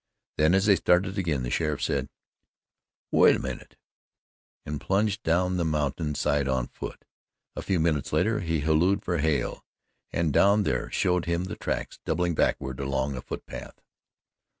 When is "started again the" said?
0.77-1.51